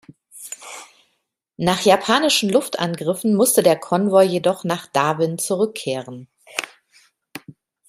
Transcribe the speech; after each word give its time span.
Nach 1.57 1.81
japanischen 1.83 2.49
Luftangriffen 2.49 3.35
musste 3.35 3.61
der 3.61 3.77
Konvoi 3.79 4.23
jedoch 4.23 4.63
nach 4.63 4.87
Darwin 4.87 5.37
zurückkehren. 5.37 6.27